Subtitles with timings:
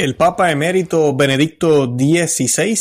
[0.00, 2.74] El Papa emérito Benedicto XVI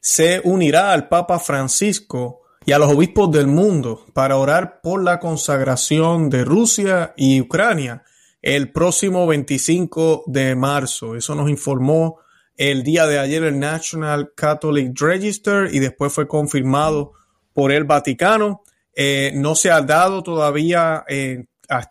[0.00, 5.20] se unirá al Papa Francisco y a los obispos del mundo para orar por la
[5.20, 8.02] consagración de Rusia y Ucrania
[8.40, 11.16] el próximo 25 de marzo.
[11.16, 12.20] Eso nos informó
[12.56, 17.12] el día de ayer el National Catholic Register y después fue confirmado
[17.52, 18.62] por el Vaticano.
[18.96, 21.44] Eh, no se ha dado todavía, eh,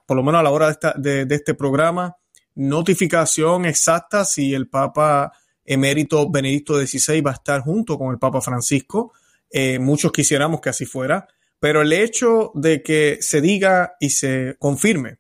[0.07, 2.17] por lo menos a la hora de, de este programa,
[2.55, 5.31] notificación exacta si el Papa
[5.65, 9.13] emérito Benedicto XVI va a estar junto con el Papa Francisco.
[9.49, 11.27] Eh, muchos quisiéramos que así fuera,
[11.59, 15.17] pero el hecho de que se diga y se confirme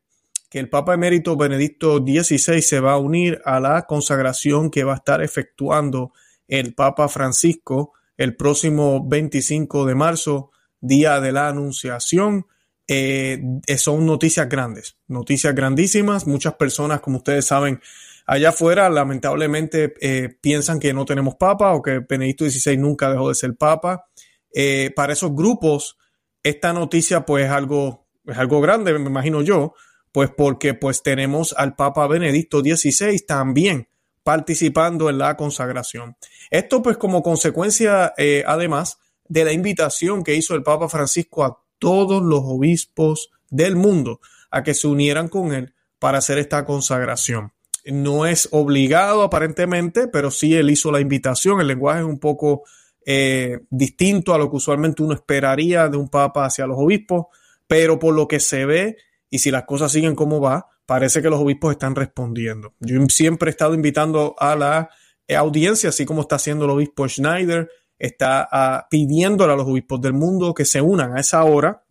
[0.49, 4.93] que el Papa emérito Benedicto XVI se va a unir a la consagración que va
[4.93, 6.13] a estar efectuando
[6.47, 12.45] el Papa Francisco el próximo 25 de marzo, día de la Anunciación,
[12.87, 13.41] eh,
[13.77, 16.27] son noticias grandes, noticias grandísimas.
[16.27, 17.81] Muchas personas, como ustedes saben,
[18.25, 23.29] allá afuera lamentablemente eh, piensan que no tenemos papa o que Benedicto XVI nunca dejó
[23.29, 24.05] de ser papa.
[24.53, 25.97] Eh, para esos grupos,
[26.43, 29.73] esta noticia pues es algo, es algo grande, me imagino yo,
[30.11, 33.87] pues porque pues tenemos al Papa Benedicto XVI también
[34.23, 36.17] participando en la consagración.
[36.51, 38.13] Esto pues como consecuencia
[38.45, 44.21] además de la invitación que hizo el Papa Francisco a todos los obispos del mundo
[44.49, 47.51] a que se unieran con él para hacer esta consagración.
[47.83, 51.59] No es obligado aparentemente, pero sí él hizo la invitación.
[51.59, 52.63] El lenguaje es un poco
[53.05, 57.25] eh, distinto a lo que usualmente uno esperaría de un papa hacia los obispos,
[57.67, 58.95] pero por lo que se ve
[59.29, 62.75] y si las cosas siguen como va, parece que los obispos están respondiendo.
[62.79, 64.89] Yo siempre he estado invitando a la
[65.35, 70.13] audiencia, así como está haciendo el obispo Schneider, está uh, pidiéndole a los obispos del
[70.13, 71.83] mundo que se unan a esa hora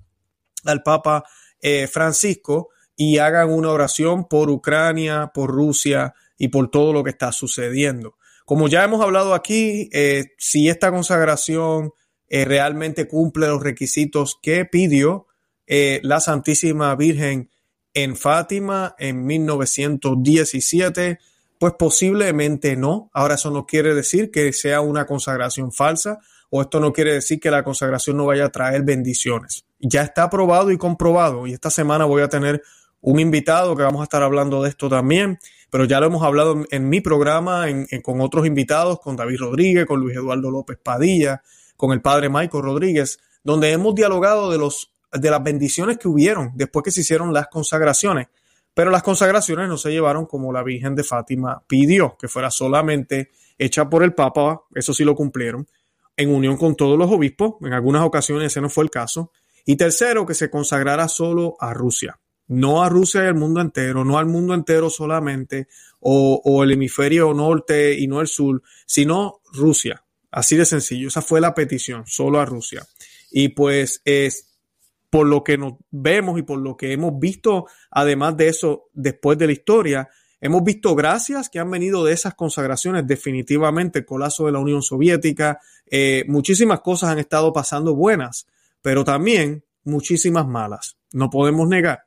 [0.65, 1.25] al Papa
[1.61, 7.11] eh, Francisco y hagan una oración por Ucrania, por Rusia y por todo lo que
[7.11, 8.17] está sucediendo.
[8.45, 11.93] Como ya hemos hablado aquí, eh, si esta consagración
[12.29, 15.27] eh, realmente cumple los requisitos que pidió
[16.03, 17.49] la Santísima Virgen
[17.95, 21.19] en Fátima en 1917,
[21.63, 23.09] pues posiblemente no.
[23.13, 26.19] Ahora eso no quiere decir que sea una consagración falsa
[26.51, 29.65] o esto no quiere decir que la consagración no vaya a traer bendiciones.
[29.79, 32.65] Ya está aprobado y comprobado y esta semana voy a tener
[33.01, 35.39] un invitado que vamos a estar hablando de esto también,
[35.71, 37.67] pero ya lo hemos hablado en, mi programa
[38.03, 41.45] con otros invitados, con David Rodríguez, con Luis Eduardo López Padilla,
[41.77, 46.51] con el padre Michael Rodríguez, donde hemos dialogado de los de las bendiciones que hubieron
[46.57, 48.27] después que se hicieron las consagraciones
[48.75, 53.31] pero las consagraciones no se llevaron como la Virgen de Fátima pidió, que fuera solamente
[53.59, 55.67] hecha por el Papa, eso sí lo cumplieron,
[56.17, 59.31] en unión con todos los obispos, en algunas ocasiones ese no fue el caso.
[59.65, 62.19] Y tercero, que se consagrara solo a Rusia,
[62.49, 65.69] no a Rusia y al mundo entero, no al mundo entero solamente,
[66.01, 70.05] o, o el hemisferio norte y no el sur, sino Rusia.
[70.31, 72.87] Así de sencillo, esa fue la petición, solo a Rusia.
[73.31, 74.52] Y pues es,
[75.13, 79.37] por lo que nos vemos y por lo que hemos visto, además de eso, después
[79.37, 80.09] de la historia,
[80.41, 84.81] hemos visto gracias que han venido de esas consagraciones, definitivamente el colapso de la Unión
[84.81, 88.47] Soviética, eh, muchísimas cosas han estado pasando buenas,
[88.81, 90.97] pero también muchísimas malas.
[91.13, 92.07] No podemos negar,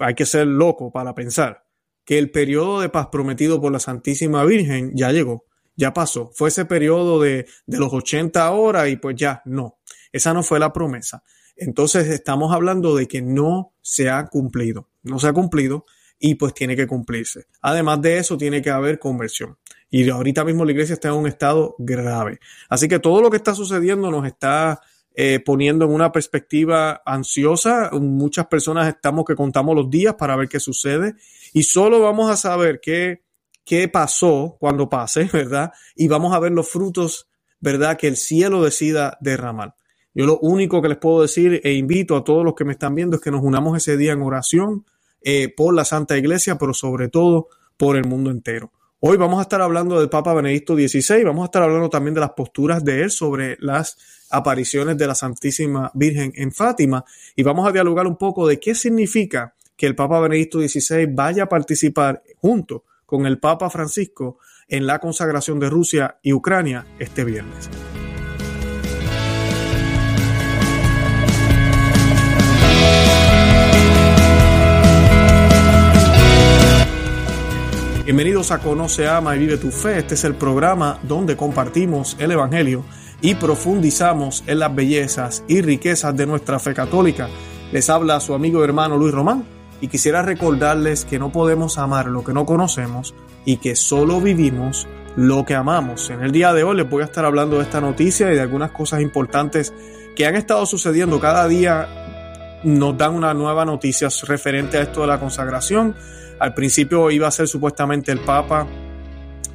[0.00, 1.64] hay que ser loco para pensar
[2.04, 5.44] que el periodo de paz prometido por la Santísima Virgen ya llegó,
[5.76, 6.32] ya pasó.
[6.34, 9.78] Fue ese periodo de, de los 80 horas y pues ya, no,
[10.10, 11.22] esa no fue la promesa.
[11.56, 15.84] Entonces estamos hablando de que no se ha cumplido, no se ha cumplido
[16.18, 17.46] y pues tiene que cumplirse.
[17.60, 19.58] Además de eso, tiene que haber conversión.
[19.90, 22.38] Y ahorita mismo la iglesia está en un estado grave.
[22.68, 24.80] Así que todo lo que está sucediendo nos está
[25.14, 27.90] eh, poniendo en una perspectiva ansiosa.
[27.92, 31.14] Muchas personas estamos que contamos los días para ver qué sucede
[31.52, 33.22] y solo vamos a saber qué,
[33.64, 35.72] qué pasó cuando pase, ¿verdad?
[35.94, 37.28] Y vamos a ver los frutos,
[37.60, 37.98] ¿verdad?
[37.98, 39.74] Que el cielo decida derramar.
[40.14, 42.94] Yo lo único que les puedo decir e invito a todos los que me están
[42.94, 44.84] viendo es que nos unamos ese día en oración
[45.22, 48.72] eh, por la Santa Iglesia, pero sobre todo por el mundo entero.
[49.00, 52.20] Hoy vamos a estar hablando del Papa Benedicto XVI, vamos a estar hablando también de
[52.20, 53.96] las posturas de él sobre las
[54.30, 57.04] apariciones de la Santísima Virgen en Fátima
[57.34, 61.44] y vamos a dialogar un poco de qué significa que el Papa Benedicto XVI vaya
[61.44, 64.38] a participar junto con el Papa Francisco
[64.68, 67.68] en la consagración de Rusia y Ucrania este viernes.
[78.04, 79.98] Bienvenidos a Conoce, Ama y Vive tu Fe.
[79.98, 82.84] Este es el programa donde compartimos el Evangelio
[83.20, 87.28] y profundizamos en las bellezas y riquezas de nuestra fe católica.
[87.70, 89.44] Les habla su amigo y hermano Luis Román
[89.80, 93.14] y quisiera recordarles que no podemos amar lo que no conocemos
[93.44, 96.10] y que solo vivimos lo que amamos.
[96.10, 98.40] En el día de hoy les voy a estar hablando de esta noticia y de
[98.40, 99.72] algunas cosas importantes
[100.16, 101.20] que han estado sucediendo.
[101.20, 102.01] Cada día
[102.64, 105.94] nos dan una nueva noticia referente a esto de la consagración.
[106.38, 108.66] Al principio iba a ser supuestamente el Papa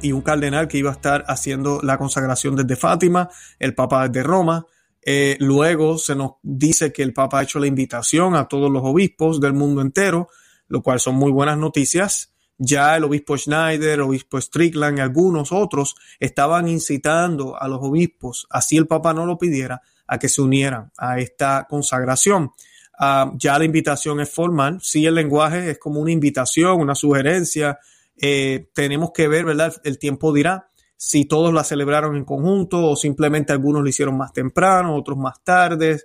[0.00, 3.28] y un cardenal que iba a estar haciendo la consagración desde Fátima,
[3.58, 4.66] el Papa desde Roma.
[5.02, 8.82] Eh, luego se nos dice que el Papa ha hecho la invitación a todos los
[8.84, 10.28] obispos del mundo entero,
[10.68, 12.34] lo cual son muy buenas noticias.
[12.58, 18.46] Ya el obispo Schneider, el obispo Strickland y algunos otros estaban incitando a los obispos,
[18.50, 22.50] así el Papa no lo pidiera, a que se unieran a esta consagración.
[22.98, 27.78] Ah, ya la invitación es formal, sí el lenguaje es como una invitación, una sugerencia.
[28.16, 29.74] Eh, tenemos que ver, ¿verdad?
[29.84, 34.32] El tiempo dirá si todos la celebraron en conjunto o simplemente algunos lo hicieron más
[34.32, 36.00] temprano, otros más tarde.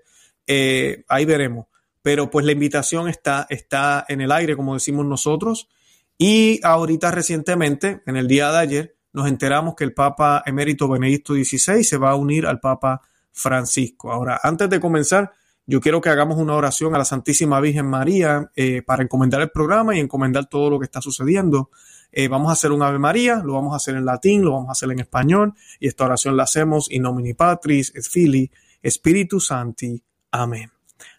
[0.45, 1.66] Eh, ahí veremos.
[2.04, 5.68] Pero pues la invitación está, está en el aire, como decimos nosotros.
[6.18, 11.34] Y ahorita recientemente, en el día de ayer, nos enteramos que el Papa emérito Benedicto
[11.34, 13.01] XVI se va a unir al Papa
[13.31, 14.12] Francisco.
[14.12, 15.31] Ahora, antes de comenzar,
[15.65, 19.50] yo quiero que hagamos una oración a la Santísima Virgen María eh, para encomendar el
[19.50, 21.69] programa y encomendar todo lo que está sucediendo.
[22.12, 24.69] Eh, vamos a hacer un Ave María, lo vamos a hacer en latín, lo vamos
[24.69, 28.51] a hacer en español y esta oración la hacemos in nomine Patris et Filii
[28.83, 30.04] Spiritus Santi.
[30.31, 30.69] Amén.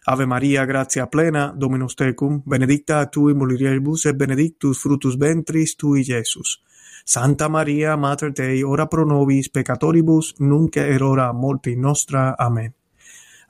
[0.05, 6.03] Ave María, gracia plena, Dominus tecum, benedicta tu in mulieribus et benedictus fructus ventris tui,
[6.03, 6.63] Jesús.
[7.03, 12.35] Santa María, Mater Dei, ora pro nobis peccatoribus, nunc et hora morti nostra.
[12.37, 12.84] Amén.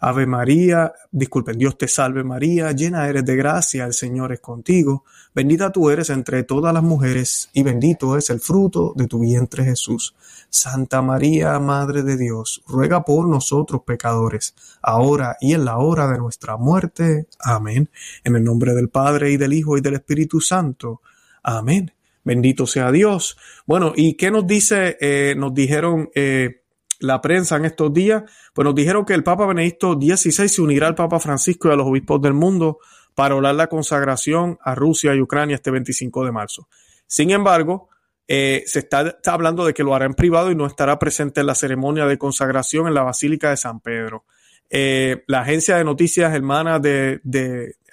[0.07, 5.03] Ave María, disculpen, Dios te salve María, llena eres de gracia, el Señor es contigo,
[5.33, 9.63] bendita tú eres entre todas las mujeres, y bendito es el fruto de tu vientre
[9.65, 10.13] Jesús.
[10.47, 14.53] Santa María, Madre de Dios, ruega por nosotros pecadores,
[14.83, 17.25] ahora y en la hora de nuestra muerte.
[17.39, 17.89] Amén.
[18.23, 21.01] En el nombre del Padre y del Hijo y del Espíritu Santo.
[21.41, 21.91] Amén.
[22.23, 23.37] Bendito sea Dios.
[23.65, 24.97] Bueno, ¿y qué nos dice?
[25.01, 26.61] Eh, nos dijeron eh,
[26.99, 30.87] la prensa en estos días, pues nos dijeron que el Papa Benedicto XVI se unirá
[30.87, 32.79] al Papa Francisco y a los obispos del mundo
[33.13, 36.67] para orar la consagración a Rusia y Ucrania este 25 de marzo.
[37.07, 37.89] Sin embargo,
[38.27, 41.47] eh, se está, hablando de que lo hará en privado y no estará presente en
[41.47, 44.25] la ceremonia de consagración en la Basílica de San Pedro.
[44.69, 47.21] Eh, la agencia de noticias hermana de,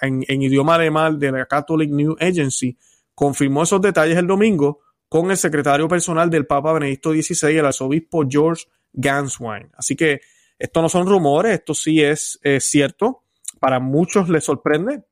[0.00, 2.78] en, en, idioma alemán de la Catholic News Agency
[3.14, 8.24] confirmó esos detalles el domingo con el secretario personal del Papa Benedicto XVI, el arzobispo
[8.26, 9.70] George Ganswine.
[9.76, 10.20] Así que
[10.58, 13.24] esto no son rumores, esto sí es cierto.
[13.60, 15.04] Para muchos les sorprende.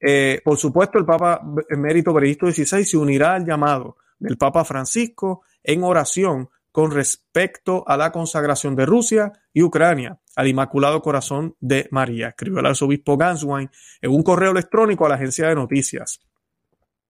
[0.00, 5.42] Eh, por supuesto, el Papa Emérito Benedicto XVI se unirá al llamado del Papa Francisco
[5.62, 11.88] en oración con respecto a la consagración de Rusia y Ucrania al Inmaculado Corazón de
[11.90, 13.70] María, escribió el arzobispo Ganswine
[14.02, 16.20] en un correo electrónico a la agencia de noticias.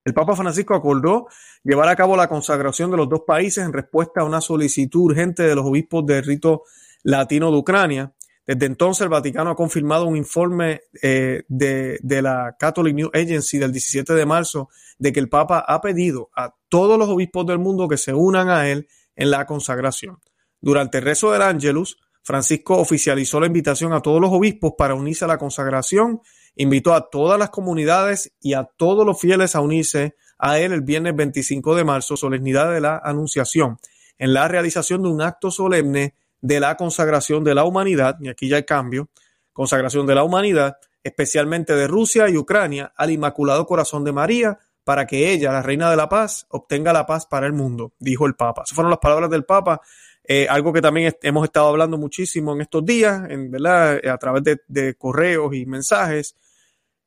[0.06, 1.26] El Papa Francisco acordó
[1.64, 5.42] llevar a cabo la consagración de los dos países en respuesta a una solicitud urgente
[5.42, 6.62] de los obispos del rito
[7.02, 8.12] latino de Ucrania.
[8.46, 13.58] Desde entonces el Vaticano ha confirmado un informe eh, de, de, la Catholic News Agency
[13.58, 17.58] del 17 de marzo de que el Papa ha pedido a todos los obispos del
[17.58, 18.86] mundo que se unan a él
[19.16, 20.18] en la consagración.
[20.60, 25.24] Durante el rezo del Ángelus, Francisco oficializó la invitación a todos los obispos para unirse
[25.24, 26.20] a la consagración
[26.56, 30.80] invitó a todas las comunidades y a todos los fieles a unirse a él el
[30.80, 33.78] viernes 25 de marzo, solemnidad de la Anunciación,
[34.18, 38.48] en la realización de un acto solemne de la consagración de la humanidad, y aquí
[38.48, 39.08] ya hay cambio,
[39.52, 45.06] consagración de la humanidad, especialmente de Rusia y Ucrania, al Inmaculado Corazón de María, para
[45.06, 48.34] que ella, la Reina de la Paz, obtenga la paz para el mundo, dijo el
[48.34, 48.62] Papa.
[48.64, 49.80] Esas fueron las palabras del Papa,
[50.22, 54.00] eh, algo que también hemos estado hablando muchísimo en estos días, en, ¿verdad?
[54.06, 56.36] a través de, de correos y mensajes,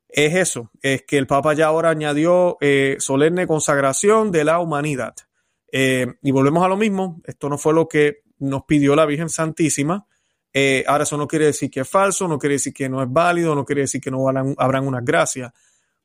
[0.10, 5.16] es eso, es que el Papa ya ahora añadió eh, solemne consagración de la humanidad.
[5.72, 9.30] Eh, y volvemos a lo mismo, esto no fue lo que nos pidió la Virgen
[9.30, 10.08] Santísima.
[10.52, 13.08] Eh, ahora eso no quiere decir que es falso, no quiere decir que no es
[13.12, 15.54] válido, no quiere decir que no habrán, habrán unas gracias,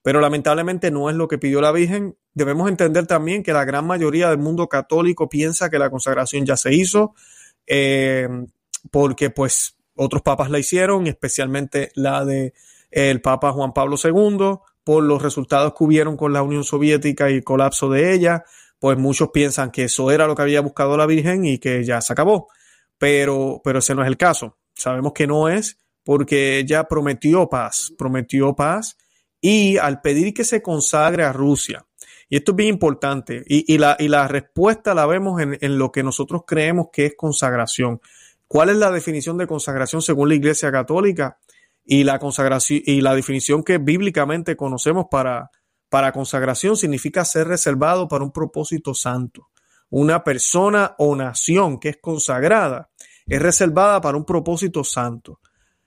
[0.02, 2.14] pero lamentablemente no es lo que pidió la Virgen.
[2.34, 6.58] Debemos entender también que la gran mayoría del mundo católico piensa que la consagración ya
[6.58, 7.14] se hizo,
[8.90, 12.52] porque pues otros papas la hicieron, especialmente la de
[12.95, 17.35] el Papa Juan Pablo II por los resultados que hubieron con la Unión Soviética y
[17.35, 18.45] el colapso de ella,
[18.79, 22.01] pues muchos piensan que eso era lo que había buscado la Virgen y que ya
[22.01, 22.49] se acabó.
[22.99, 24.59] Pero, pero ese no es el caso.
[24.75, 28.97] Sabemos que no es porque ella prometió paz, prometió paz
[29.41, 31.85] y al pedir que se consagre a Rusia,
[32.29, 35.93] y esto es bien importante, y, la, y la, respuesta la vemos en, en, lo
[35.93, 38.01] que nosotros creemos que es consagración.
[38.49, 41.39] ¿Cuál es la definición de consagración según la Iglesia Católica?
[41.85, 45.50] Y la consagración y la definición que bíblicamente conocemos para,
[45.88, 49.49] para consagración significa ser reservado para un propósito santo.
[49.91, 52.91] Una persona o nación que es consagrada
[53.26, 55.41] es reservada para un propósito santo.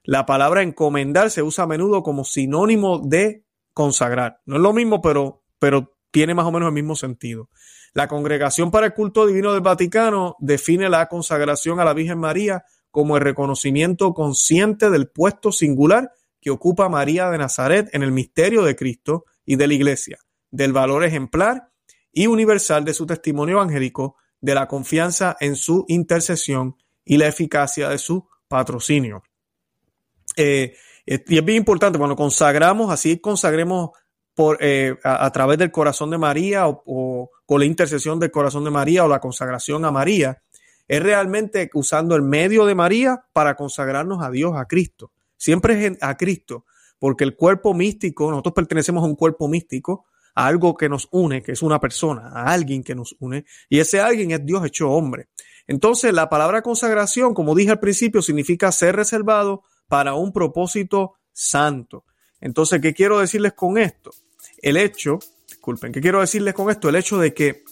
[0.03, 4.39] La palabra encomendar se usa a menudo como sinónimo de consagrar.
[4.45, 7.49] No es lo mismo, pero, pero tiene más o menos el mismo sentido.
[7.93, 12.63] La Congregación para el Culto Divino del Vaticano define la consagración a la Virgen María
[12.91, 18.63] como el reconocimiento consciente del puesto singular que ocupa María de Nazaret en el misterio
[18.63, 20.19] de Cristo y de la Iglesia,
[20.51, 21.71] del valor ejemplar
[22.11, 27.89] y universal de su testimonio evangélico, de la confianza en su intercesión y la eficacia
[27.89, 29.23] de su patrocinio.
[30.35, 30.75] Eh,
[31.05, 33.91] y es bien importante, cuando consagramos, así consagremos
[34.35, 38.63] por, eh, a, través del corazón de María o, o, con la intercesión del corazón
[38.63, 40.41] de María o la consagración a María,
[40.87, 45.11] es realmente usando el medio de María para consagrarnos a Dios, a Cristo.
[45.35, 46.65] Siempre es a Cristo,
[46.99, 51.41] porque el cuerpo místico, nosotros pertenecemos a un cuerpo místico, a algo que nos une,
[51.41, 54.89] que es una persona, a alguien que nos une, y ese alguien es Dios hecho
[54.89, 55.29] hombre.
[55.67, 62.05] Entonces, la palabra consagración, como dije al principio, significa ser reservado para un propósito santo.
[62.39, 64.11] Entonces, ¿qué quiero decirles con esto?
[64.61, 66.87] El hecho, disculpen, ¿qué quiero decirles con esto?
[66.89, 67.63] El hecho de que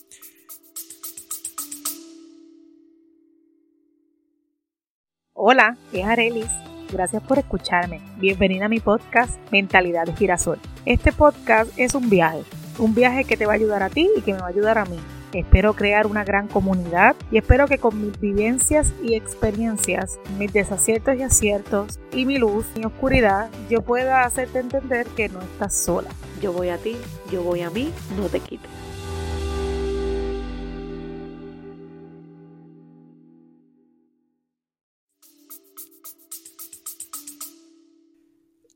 [5.48, 6.50] Hola, es Arelis.
[6.92, 8.02] Gracias por escucharme.
[8.18, 10.58] Bienvenida a mi podcast Mentalidad de Girasol.
[10.88, 12.42] Este podcast es un viaje,
[12.80, 14.80] un viaje que te va a ayudar a ti y que me va a ayudar
[14.80, 14.98] a mí
[15.36, 21.18] Espero crear una gran comunidad y espero que con mis vivencias y experiencias, mis desaciertos
[21.18, 26.08] y aciertos y mi luz, mi oscuridad, yo pueda hacerte entender que no estás sola.
[26.42, 26.96] Yo voy a ti,
[27.34, 28.70] yo voy a mí, no te quites.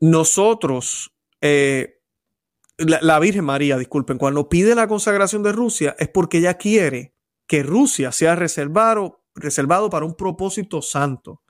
[0.00, 2.00] Nosotros eh,
[2.80, 7.14] la, Virgen María, disculpen, cuando pide la consagración de Rusia es porque ella quiere
[7.46, 11.42] que Rusia sea reservado, reservado para un propósito santo,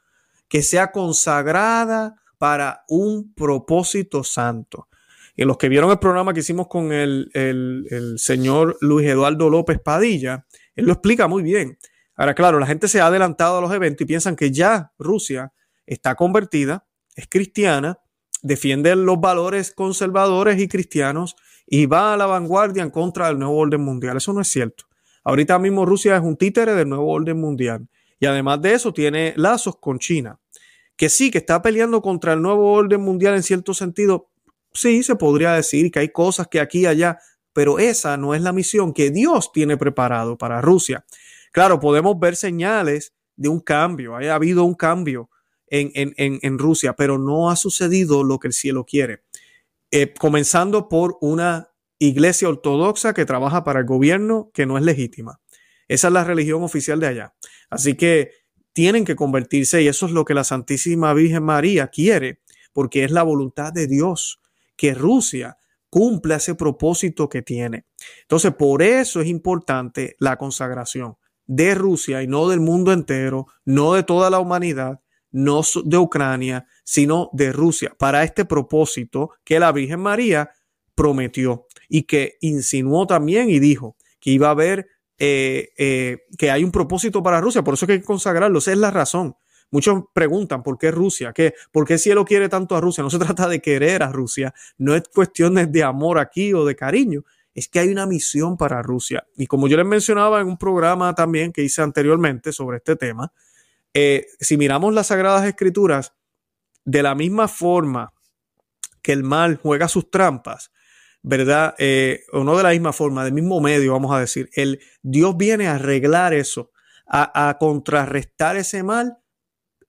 [0.49, 4.88] que sea consagrada para un propósito santo.
[5.37, 9.78] Y los que vieron el programa que hicimos con el, el, señor Luis Eduardo López
[9.80, 11.78] Padilla, él lo explica muy bien.
[12.16, 15.52] Ahora, claro, la gente se ha adelantado a los eventos y piensan que ya Rusia
[15.87, 18.00] está convertida, es cristiana,
[18.42, 23.56] defiende los valores conservadores y cristianos y va a la vanguardia en contra del nuevo
[23.56, 24.16] orden mundial.
[24.16, 24.85] Eso no es cierto.
[25.25, 27.88] Ahorita mismo Rusia es un títere del nuevo orden mundial.
[28.18, 30.38] Y además de eso tiene lazos con China.
[30.97, 34.28] Que sí, que está peleando contra el nuevo orden mundial en cierto sentido.
[34.73, 37.18] Sí, se podría decir que hay cosas que aquí y allá,
[37.52, 41.04] pero esa no es la misión que Dios tiene preparado para Rusia.
[41.52, 44.16] Claro, podemos ver señales de un cambio.
[44.16, 45.29] Ha habido un cambio
[45.70, 49.22] en, Rusia, pero no ha sucedido lo que el cielo quiere.
[49.90, 55.40] Eh, comenzando por una iglesia ortodoxa que trabaja para el gobierno que no es legítima.
[55.88, 57.34] Esa es la religión oficial de allá.
[57.68, 58.32] Así que
[58.72, 62.40] tienen que convertirse y eso es lo que la Santísima Virgen María quiere,
[62.72, 64.40] porque es la voluntad de Dios
[64.76, 65.58] que Rusia
[65.90, 67.86] cumpla ese propósito que tiene.
[68.22, 73.94] Entonces, por eso es importante la consagración de Rusia y no del mundo entero, no
[73.94, 75.00] de toda la humanidad,
[75.32, 80.50] no de Ucrania, sino de Rusia, para este propósito que la Virgen María
[80.94, 86.64] prometió y que insinuó también y dijo que iba a haber, eh, eh, que hay
[86.64, 89.37] un propósito para Rusia, por eso que hay que consagrarlo, esa es la razón.
[89.70, 93.04] Muchos preguntan por qué Rusia, ¿Qué, por qué el cielo quiere tanto a Rusia.
[93.04, 96.75] No se trata de querer a Rusia, no es cuestiones de amor aquí o de
[96.75, 97.22] cariño,
[97.54, 99.26] es que hay una misión para Rusia.
[99.37, 103.32] Y como yo les mencionaba en un programa también que hice anteriormente sobre este tema,
[103.94, 106.14] eh, si miramos las Sagradas Escrituras,
[106.85, 108.12] de la misma forma
[109.02, 110.70] que el mal juega sus trampas,
[111.23, 111.75] ¿verdad?
[111.78, 115.37] Eh, o no de la misma forma, del mismo medio, vamos a decir, el Dios
[115.37, 116.70] viene a arreglar eso,
[117.06, 119.18] a, contrarrestar ese mal,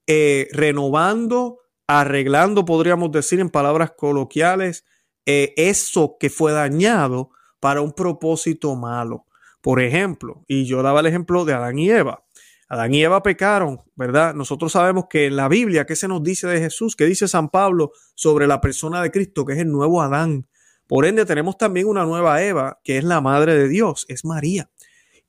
[0.08, 4.86] eh, renovando, arreglando, podríamos decir en palabras coloquiales,
[5.26, 7.30] eso que fue dañado
[7.60, 9.28] para un propósito malo.
[9.62, 12.26] Por ejemplo, y yo daba el ejemplo de Adán y Eva.
[12.72, 14.34] Adán y Eva pecaron, ¿verdad?
[14.34, 16.96] Nosotros sabemos que en la Biblia, ¿qué se nos dice de Jesús?
[16.96, 20.48] ¿Qué dice San Pablo sobre la persona de Cristo, que es el nuevo Adán?
[20.88, 24.70] Por ende, tenemos también una nueva Eva, que es la madre de Dios, es María.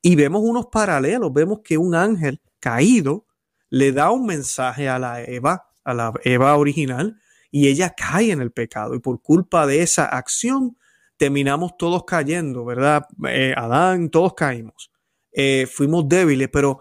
[0.01, 3.27] Y vemos unos paralelos, vemos que un ángel caído
[3.71, 7.17] le da un mensaje a la Eva, a la Eva original,
[7.51, 8.95] y ella cae en el pecado.
[8.95, 10.77] Y por culpa de esa acción,
[11.17, 13.05] terminamos todos cayendo, ¿verdad?
[13.29, 14.93] Eh, Adán, todos caímos.
[15.33, 16.79] Eh, fuimos débiles, pero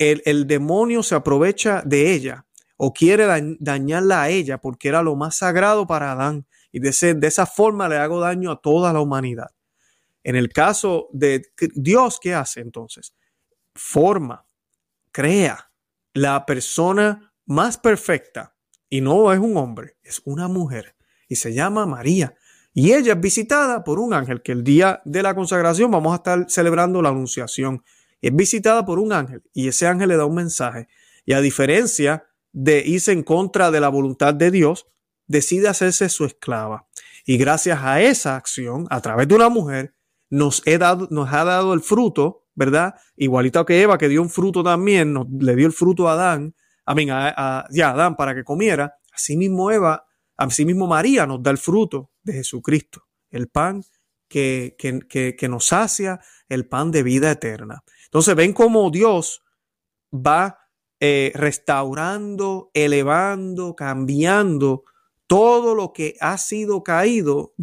[0.00, 3.26] el, demonio se aprovecha de ella o quiere
[3.60, 7.88] dañarla a ella porque era lo más sagrado para Adán y de, de esa forma
[7.88, 9.50] le hago daño a toda la humanidad.
[10.24, 11.42] En el caso de
[11.74, 13.14] Dios, ¿qué hace entonces?
[13.74, 14.46] Forma,
[15.12, 15.70] crea
[16.14, 18.54] la persona más perfecta
[18.88, 20.96] y no es un hombre, es una mujer
[21.28, 22.34] y se llama María.
[22.72, 26.16] Y ella es visitada por un ángel, que el día de la consagración vamos a
[26.16, 27.82] estar celebrando la anunciación.
[28.20, 30.88] Es visitada por un ángel y ese ángel le da un mensaje.
[31.24, 34.86] Y a diferencia de irse en contra de la voluntad de Dios,
[35.26, 36.88] decide hacerse su esclava.
[37.24, 39.94] Y gracias a esa acción, a través de una mujer,
[40.28, 42.94] nos, ha dado el fruto, ¿verdad?
[43.16, 46.94] Igualito que Eva, que dio un fruto también, le dio el fruto a Adán, a,
[46.94, 48.96] mí, a, ya, Adán para que comiera.
[49.12, 50.04] Asimismo Eva,
[50.36, 53.82] asimismo María nos da el fruto de Jesucristo, el pan
[54.28, 57.82] que, que, que nos sacia, el pan de vida eterna.
[58.10, 59.42] Entonces ven cómo Dios
[60.12, 60.58] va
[60.98, 64.82] eh, restaurando, elevando, cambiando
[65.28, 67.54] todo lo que ha sido caído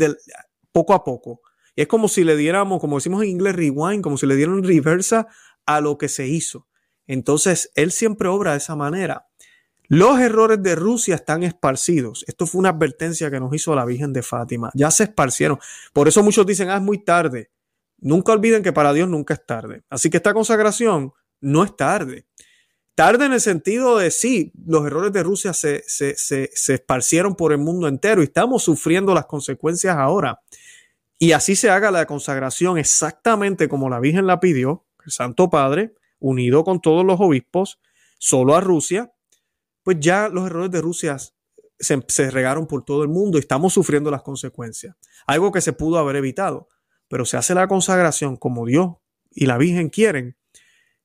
[0.71, 1.41] poco a poco.
[1.75, 5.27] es como si le diéramos, como decimos en inglés, rewind, como si le dieran reversa
[5.65, 6.65] a lo que se hizo.
[7.07, 9.27] Entonces, Él siempre obra de esa manera.
[9.89, 12.23] Los errores de Rusia están esparcidos.
[12.27, 14.71] Esto fue una advertencia que nos hizo la Virgen de Fátima.
[14.73, 15.59] Ya se esparcieron.
[15.93, 17.51] Por eso muchos dicen, ah, es muy tarde.
[17.99, 19.83] Nunca olviden que para Dios nunca es tarde.
[19.89, 22.25] Así que esta consagración no es tarde.
[22.95, 27.59] Tarde en el sentido de sí, los errores de Rusia se, se, esparcieron por el
[27.59, 30.41] mundo entero y estamos sufriendo las consecuencias ahora.
[31.19, 35.93] Y así se haga la consagración exactamente como la Virgen la pidió, el Santo Padre,
[36.19, 37.79] unido con todos los obispos,
[38.17, 39.11] solo a Rusia,
[39.83, 43.73] pues ya los errores de Rusia se, se, regaron por todo el mundo y estamos
[43.73, 44.95] sufriendo las consecuencias.
[45.27, 46.67] Algo que se pudo haber evitado,
[47.07, 48.95] pero se hace la consagración como Dios
[49.31, 50.37] y la Virgen quieren,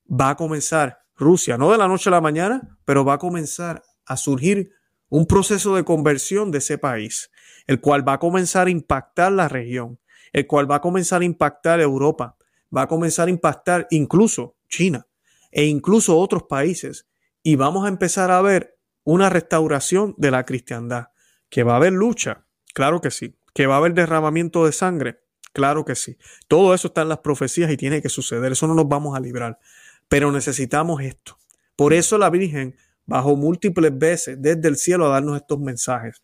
[0.08, 3.82] va a comenzar Rusia, no de la noche a la mañana, pero va a comenzar
[4.06, 4.72] a surgir
[5.08, 7.30] un proceso de conversión de ese país,
[7.66, 10.00] el cual va a comenzar a impactar la región,
[10.32, 12.36] el cual va a comenzar a impactar Europa,
[12.74, 15.06] va a comenzar a impactar incluso China
[15.50, 17.06] e incluso otros países.
[17.42, 21.08] Y vamos a empezar a ver una restauración de la cristiandad,
[21.50, 25.21] que va a haber lucha, claro que sí, que va a haber derramamiento de sangre,
[25.52, 26.16] claro que sí.
[26.48, 29.20] Todo eso está en las profecías y tiene que suceder, eso no nos vamos a
[29.20, 29.58] librar.
[30.08, 31.38] Pero necesitamos esto.
[31.76, 36.22] Por eso la Virgen bajó múltiples veces desde el cielo a darnos estos mensajes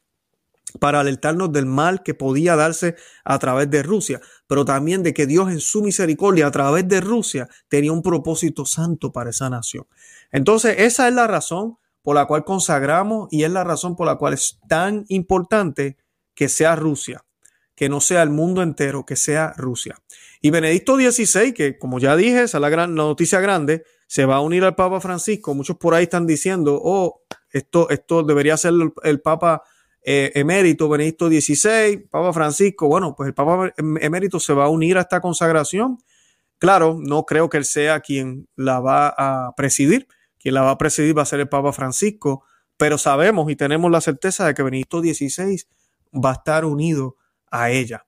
[0.81, 5.27] para alertarnos del mal que podía darse a través de Rusia, pero también de que
[5.27, 9.87] Dios en su misericordia a través de Rusia tenía un propósito santo para esa nación.
[10.31, 14.17] Entonces, esa es la razón por la cual consagramos y es la razón por la
[14.17, 15.97] cual es tan importante
[16.35, 17.25] que sea Rusia,
[17.79, 19.95] que no sea el mundo entero, que sea Rusia.
[20.41, 24.35] Y Benedicto XVI, que como ya dije, esa es la gran noticia grande, se va
[24.35, 25.55] a unir al Papa Francisco.
[25.55, 28.73] Muchos por ahí están diciendo, oh, esto, esto debería ser
[29.05, 29.63] el, Papa
[30.05, 32.89] eh, emérito Benedicto XVI, Papa Francisco.
[32.89, 35.99] Bueno, pues el Papa em, emérito se va a unir a esta consagración.
[36.59, 40.09] Claro, no creo que él sea quien la va a presidir.
[40.41, 42.43] Quien la va a presidir va a ser el Papa Francisco,
[42.77, 45.63] pero sabemos y tenemos la certeza de que Benedicto XVI
[46.13, 47.15] va a estar unido
[47.51, 48.07] a ella.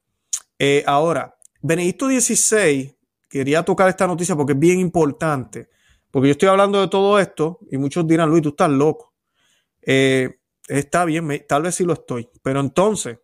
[0.59, 2.97] Eh, ahora, Benedicto XVI,
[3.29, 5.69] quería tocar esta noticia porque es bien importante,
[6.11, 9.15] porque yo estoy hablando de todo esto y muchos dirán, Luis, tú estás loco.
[9.83, 13.19] Eh, está bien, tal vez sí lo estoy, pero entonces,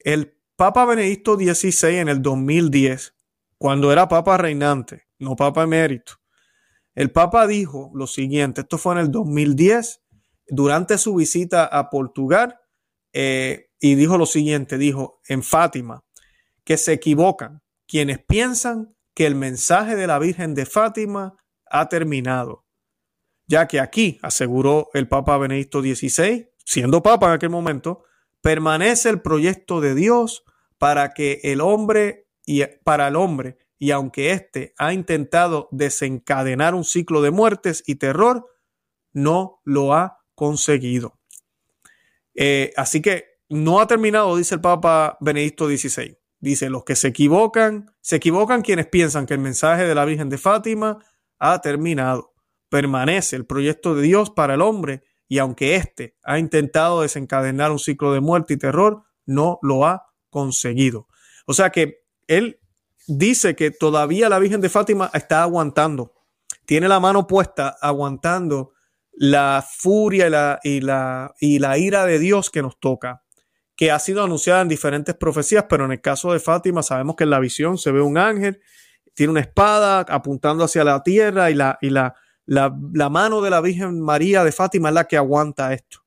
[0.00, 3.14] el Papa Benedicto XVI en el 2010,
[3.58, 6.14] cuando era Papa reinante, no Papa emérito,
[6.94, 10.02] el Papa dijo lo siguiente, esto fue en el 2010,
[10.48, 12.58] durante su visita a Portugal,
[13.12, 16.04] eh, y dijo lo siguiente, dijo en Fátima,
[16.64, 21.36] que se equivocan, quienes piensan que el mensaje de la Virgen de Fátima
[21.70, 22.66] ha terminado,
[23.46, 28.02] ya que aquí, aseguró el Papa Benedicto XVI, siendo Papa en aquel momento,
[28.40, 30.42] permanece el proyecto de Dios
[30.78, 36.84] para que el hombre y para el hombre, y aunque éste ha intentado desencadenar un
[36.84, 38.46] ciclo de muertes y terror,
[39.12, 41.20] no lo ha conseguido.
[42.34, 46.18] Eh, así que no ha terminado, dice el Papa Benedicto XVI.
[46.38, 50.28] Dice, los que se equivocan, se equivocan quienes piensan que el mensaje de la Virgen
[50.28, 50.98] de Fátima
[51.38, 52.34] ha terminado.
[52.68, 57.78] Permanece el proyecto de Dios para el hombre y aunque éste ha intentado desencadenar un
[57.78, 61.08] ciclo de muerte y terror, no lo ha conseguido.
[61.46, 62.60] O sea que él
[63.06, 66.12] dice que todavía la Virgen de Fátima está aguantando,
[66.64, 68.72] tiene la mano puesta aguantando
[69.12, 73.22] la furia y la, y la, y la ira de Dios que nos toca
[73.76, 77.24] que ha sido anunciada en diferentes profecías, pero en el caso de Fátima sabemos que
[77.24, 78.60] en la visión se ve un ángel,
[79.14, 82.14] tiene una espada apuntando hacia la tierra y la, y la,
[82.46, 85.98] la, mano de la Virgen María de Fátima es la que aguanta esto.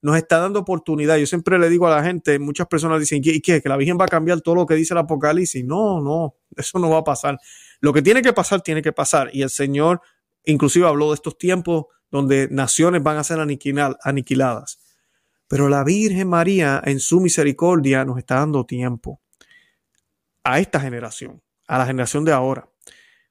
[0.00, 1.16] nos está dando oportunidad.
[1.16, 3.60] Yo siempre le digo a la gente, muchas personas dicen, ¿y qué?
[3.60, 5.64] ¿Que la Virgen va a cambiar todo lo que dice el Apocalipsis?
[5.64, 7.38] No, no, eso no va a pasar.
[7.80, 9.30] Lo que tiene que pasar, tiene que pasar.
[9.32, 10.00] Y el Señor
[10.44, 14.78] inclusive habló de estos tiempos donde naciones van a ser aniquiladas.
[15.48, 19.20] Pero la Virgen María en su misericordia nos está dando tiempo
[20.44, 22.68] a esta generación, a la generación de ahora.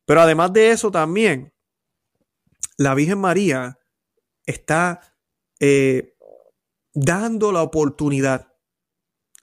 [0.06, 1.54] Pero además de eso también,
[2.78, 3.78] la Virgen María
[4.46, 5.02] está
[5.60, 6.16] eh,
[6.94, 8.54] dando la oportunidad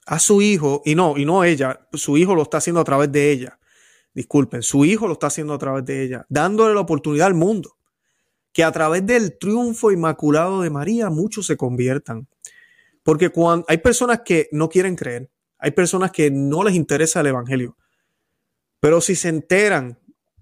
[0.05, 3.11] a su hijo, y no, y no ella, su hijo lo está haciendo a través
[3.11, 3.59] de ella.
[4.13, 7.75] Disculpen, su hijo lo está haciendo a través de ella, dándole la oportunidad al mundo
[8.55, 12.25] que a través del triunfo inmaculado de María muchos se conviertan.
[13.05, 17.27] Porque cuando hay personas que no quieren creer, hay personas que no les interesa el
[17.27, 17.77] Evangelio,
[18.79, 19.99] pero si se enteran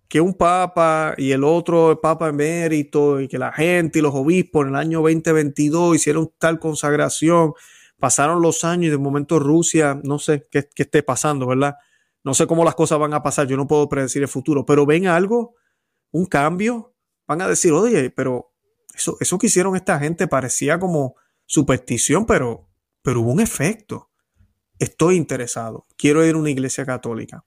[0.08, 4.15] que un papa y el otro el papa emérito y que la gente y los
[4.15, 7.54] obispos en el año 2022 hicieron tal consagración,
[7.99, 11.76] pasaron los años y de momento Rusia, no sé qué, esté pasando, ¿verdad?
[12.23, 14.86] No sé cómo las cosas van a pasar, yo no puedo predecir el futuro, pero
[14.86, 15.56] ven algo,
[16.12, 16.95] un cambio,
[17.28, 18.54] van a decir, oye, pero
[18.95, 22.69] eso, eso que hicieron esta gente parecía como superstición, pero,
[23.01, 24.10] pero hubo un efecto.
[24.79, 27.43] Estoy interesado, quiero ir a una iglesia católica.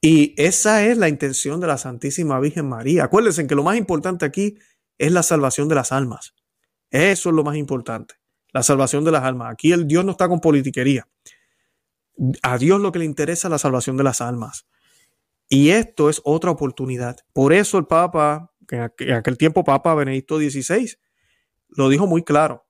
[0.00, 3.04] Y esa es la intención de la Santísima Virgen María.
[3.04, 4.56] Acuérdense que lo más importante aquí
[4.98, 6.34] es la salvación de las almas.
[6.90, 8.14] Eso es lo más importante,
[8.52, 9.52] la salvación de las almas.
[9.52, 11.06] Aquí el Dios no está con politiquería.
[12.42, 14.66] A Dios lo que le interesa es la salvación de las almas.
[15.48, 17.18] Y esto es otra oportunidad.
[17.32, 20.96] Por eso el Papa en aquel tiempo Papa Benedicto XVI
[21.68, 22.66] lo dijo muy claro.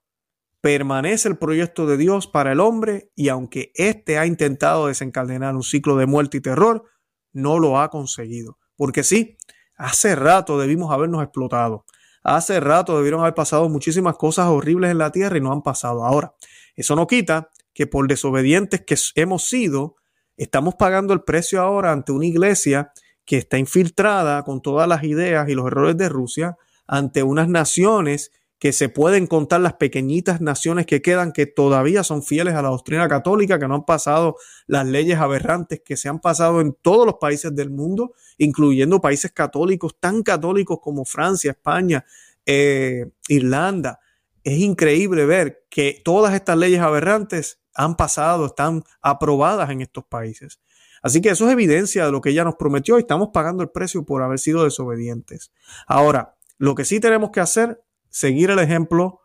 [0.60, 5.62] Permanece el proyecto de Dios para el hombre y aunque éste ha intentado desencadenar un
[5.62, 6.84] ciclo de muerte y terror,
[7.32, 8.58] no lo ha conseguido.
[8.76, 9.36] Porque sí,
[9.76, 11.86] hace rato debimos habernos explotado.
[12.22, 16.04] Hace rato debieron haber pasado muchísimas cosas horribles en la tierra y no han pasado.
[16.04, 16.34] Ahora,
[16.76, 19.96] eso no quita que por desobedientes que hemos sido,
[20.36, 22.92] estamos pagando el precio ahora ante una iglesia
[23.24, 28.32] que está infiltrada con todas las ideas y los errores de Rusia ante unas naciones
[28.60, 32.68] que se pueden contar las pequeñitas naciones que quedan que todavía son fieles a la
[32.68, 37.06] doctrina católica, que no han pasado las leyes aberrantes que se han pasado en todos
[37.06, 42.04] los países del mundo, incluyendo países católicos tan católicos como Francia, España,
[42.44, 43.98] eh, Irlanda.
[44.44, 50.60] Es increíble ver que todas estas leyes aberrantes han pasado, están aprobadas en estos países.
[51.02, 53.70] Así que eso es evidencia de lo que ella nos prometió y estamos pagando el
[53.70, 55.50] precio por haber sido desobedientes.
[55.86, 59.20] Ahora, lo que sí tenemos que hacer, seguir el ejemplo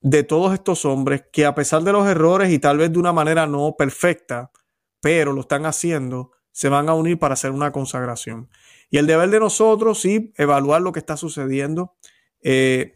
[0.00, 3.12] de todos estos hombres que a pesar de los errores y tal vez de una
[3.12, 4.50] manera no perfecta,
[5.00, 8.48] pero lo están haciendo, se van a unir para hacer una consagración.
[8.90, 11.96] Y el deber de nosotros, sí, evaluar lo que está sucediendo.
[12.42, 12.94] Eh,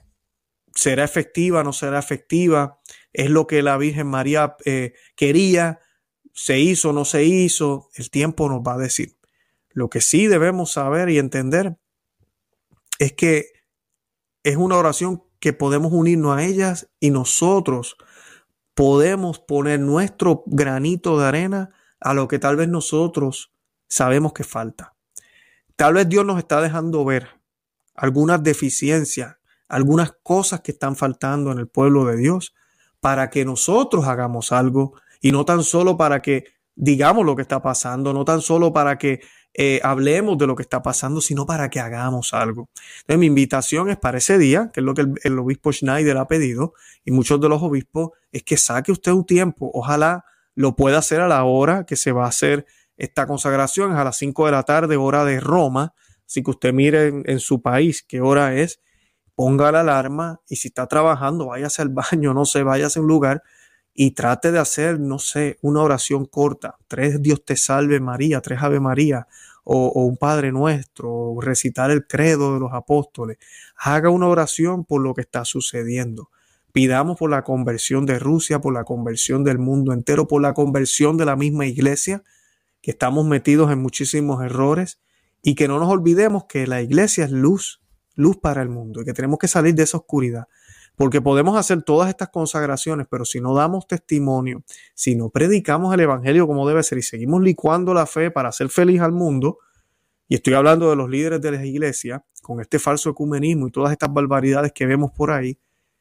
[0.75, 1.65] ¿Será efectiva?
[1.65, 2.79] ¿No será efectiva?
[3.13, 5.81] ¿Es lo que la Virgen María eh, quería?
[6.39, 9.17] se hizo no se hizo, el tiempo nos va a decir.
[9.71, 11.77] Lo que sí debemos saber y entender
[13.01, 13.47] es que
[14.49, 17.97] es una oración que podemos unirnos a ellas y nosotros
[18.75, 23.53] podemos poner nuestro granito de arena a lo que tal vez nosotros
[23.89, 24.95] sabemos que falta.
[25.77, 27.29] Tal vez Dios nos está dejando ver
[27.95, 29.37] algunas deficiencias,
[29.69, 32.55] algunas cosas que están faltando en el pueblo de Dios
[33.01, 37.61] para que nosotros hagamos algo y no tan solo para que digamos lo que está
[37.61, 39.21] pasando, no tan solo para que
[39.61, 42.69] eh, hablemos de lo que está pasando, sino para que hagamos algo.
[43.01, 46.29] Entonces, mi invitación es para ese día, que es lo que el, obispo Schneider ha
[46.29, 49.69] pedido, y muchos de los obispos, es que saque usted un tiempo.
[49.75, 52.67] Ojalá lo pueda hacer a la hora que se va a hacer
[52.97, 55.93] esta consagración, es a las 5 de la tarde, hora de Roma.
[56.25, 58.79] Así que usted mire en, en su país qué hora es,
[59.35, 63.09] ponga la alarma y si está trabajando, váyase al baño, no sé, váyase a un
[63.09, 63.43] lugar
[64.01, 68.63] y trate de hacer, no sé, una oración corta, tres Dios te salve María, tres
[68.63, 69.27] Ave María,
[69.71, 73.37] o, un Padre Nuestro, o recitar el credo de los apóstoles.
[73.77, 76.31] Haga una oración por lo que está sucediendo.
[76.73, 81.19] Pidamos por la conversión de Rusia, por la conversión del mundo entero, por la conversión
[81.19, 82.23] de la misma iglesia,
[82.81, 85.01] que estamos metidos en muchísimos errores
[85.43, 87.83] y que no nos olvidemos que la iglesia es luz,
[88.15, 90.49] luz para el mundo y que tenemos que salir de esa oscuridad.
[90.99, 96.01] Porque podemos hacer todas estas consagraciones, pero si no damos testimonio, si no predicamos el
[96.01, 99.59] Evangelio como debe ser y seguimos licuando la fe para hacer feliz al mundo,
[100.27, 103.93] y estoy hablando de los líderes de la iglesia, con este falso ecumenismo y todas
[103.93, 105.57] estas barbaridades que vemos por ahí,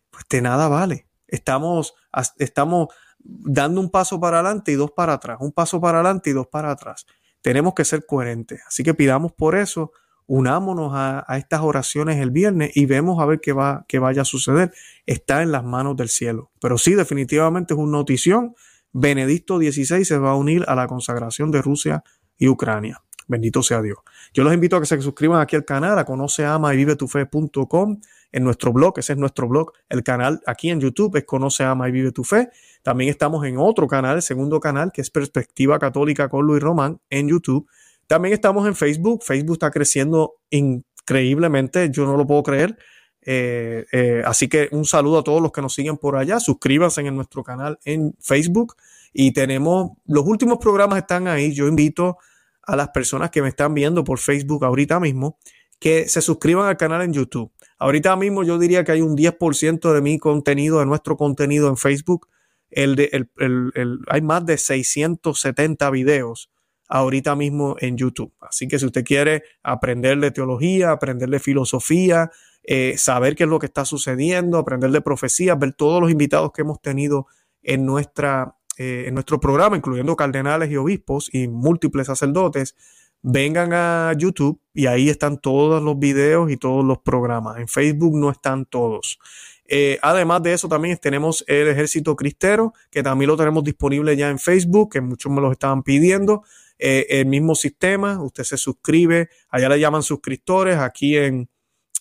[0.09, 1.07] pues de nada vale.
[1.27, 1.93] Estamos,
[2.39, 2.87] estamos
[3.19, 6.47] dando un paso para adelante y dos para atrás, un paso para adelante y dos
[6.47, 7.05] para atrás.
[7.43, 8.61] Tenemos que ser coherentes.
[8.65, 9.91] Así que pidamos por eso
[10.27, 14.25] unámonos a, estas oraciones el viernes y vemos a ver qué, va, qué vaya a
[14.25, 14.71] suceder.
[15.05, 16.51] Está en las manos del cielo.
[16.61, 18.53] Pero sí, definitivamente es una notición.
[18.91, 22.03] Benedicto XVI se va a unir a la consagración de Rusia
[22.37, 23.01] y Ucrania.
[23.27, 23.97] Bendito sea Dios.
[24.33, 26.95] Yo los invito a que se suscriban aquí al canal, a conoce, ama y vive
[26.95, 27.99] tu fe.com,
[28.31, 31.87] en nuestro blog, ese es nuestro blog, el canal aquí en YouTube es Conoce, ama
[31.87, 32.49] y vive tu fe.
[32.83, 36.99] También estamos en otro canal, el segundo canal, que es Perspectiva Católica con Luis Román
[37.09, 37.67] en YouTube.
[38.07, 39.23] También estamos en Facebook.
[39.23, 42.77] Facebook está creciendo increíblemente, yo no lo puedo creer.
[43.21, 46.39] Eh, eh, así que un saludo a todos los que nos siguen por allá.
[46.39, 48.75] Suscríbanse en nuestro canal en Facebook.
[49.13, 51.53] Y tenemos, los últimos programas están ahí.
[51.53, 52.17] Yo invito
[52.63, 55.37] a las personas que me están viendo por Facebook ahorita mismo
[55.79, 57.51] que se suscriban al canal en YouTube.
[57.77, 61.77] Ahorita mismo yo diría que hay un 10% de mi contenido, de nuestro contenido en
[61.77, 62.27] Facebook.
[62.69, 66.49] El de, el, hay más de 670 videos
[66.87, 68.33] ahorita mismo en YouTube.
[68.39, 72.31] Así que si usted quiere aprender de teología, aprender de filosofía,
[72.63, 76.51] eh, saber qué es lo que está sucediendo, aprender de profecía, ver todos los invitados
[76.53, 77.27] que hemos tenido
[77.61, 82.75] en, nuestra, eh, en nuestro programa, incluyendo cardenales y obispos y múltiples sacerdotes,
[83.21, 87.57] vengan a YouTube y ahí están todos los videos y todos los programas.
[87.57, 89.19] En Facebook no están todos.
[89.67, 94.29] Eh, además de eso, también tenemos el Ejército Cristero, que también lo tenemos disponible ya
[94.29, 96.43] en Facebook, que muchos me lo estaban pidiendo.
[96.79, 101.49] Eh, el mismo sistema, usted se suscribe, allá le llaman suscriptores, aquí en,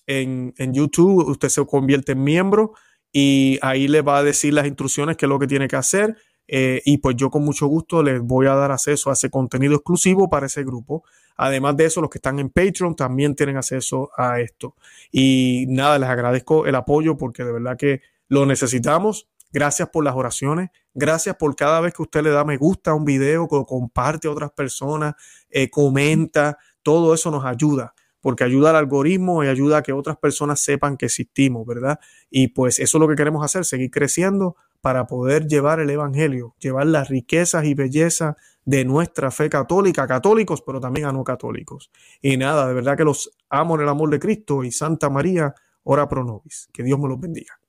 [0.07, 2.75] en, YouTube usted se convierte en miembro
[3.13, 6.17] y ahí le va a decir las instrucciones, qué es lo que tiene que hacer.
[6.49, 9.75] Eh, y pues yo con mucho gusto les voy a dar acceso a ese contenido
[9.75, 11.05] exclusivo para ese grupo.
[11.37, 14.77] Además de eso, los que están en Patreon también tienen acceso a esto.
[15.11, 19.29] Y nada, les agradezco el apoyo porque de verdad que lo necesitamos.
[19.53, 20.71] Gracias por las oraciones.
[20.99, 24.29] Gracias por cada vez que usted le da me gusta a un video, que comparte
[24.29, 25.15] a otras personas,
[25.51, 26.57] eh, comenta.
[26.83, 30.97] Todo eso nos ayuda porque ayuda al algoritmo y ayuda a que otras personas sepan
[30.97, 32.01] que existimos, ¿verdad?
[32.29, 36.57] Y pues eso es lo que queremos hacer, seguir creciendo para poder llevar el Evangelio,
[36.59, 41.93] llevar las riquezas y bellezas de nuestra fe católica, católicos, pero también a no católicos.
[42.23, 45.55] Y nada, de verdad que los amo en el amor de Cristo y Santa María,
[45.85, 46.69] ora pro nobis.
[46.73, 47.61] Que Dios me los bendiga.